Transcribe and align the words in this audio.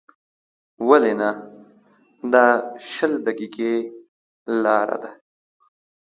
ولې 0.89 1.13
نه، 1.21 1.29
دا 2.33 2.45
شل 2.91 3.11
دقیقې 3.25 3.73
لاره 4.63 4.97
ده. 5.03 5.09